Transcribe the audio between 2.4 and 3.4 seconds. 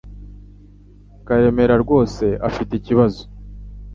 afite ibibazo